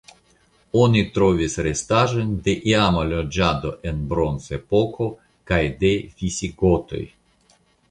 [0.83, 5.11] Oni trovis restaĵojn de iama loĝado en Bronzepoko
[5.53, 7.07] kaj de visigotoj.